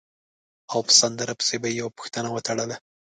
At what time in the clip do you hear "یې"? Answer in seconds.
1.69-1.77